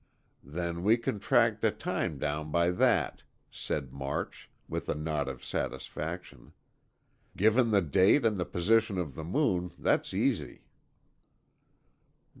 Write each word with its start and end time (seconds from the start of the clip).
"Then 0.43 0.81
we 0.83 0.97
can 0.97 1.19
track 1.19 1.59
the 1.61 1.69
time 1.69 2.17
down 2.17 2.49
by 2.51 2.71
that," 2.71 3.21
said 3.51 3.93
March, 3.93 4.49
with 4.67 4.89
a 4.89 4.95
nod 4.95 5.27
of 5.27 5.43
satisfaction. 5.45 6.53
"Given 7.37 7.69
the 7.69 7.83
date 7.83 8.25
and 8.25 8.39
the 8.39 8.45
position 8.45 8.97
of 8.97 9.13
the 9.13 9.23
moon, 9.23 9.69
that's 9.77 10.11
easy." 10.11 10.63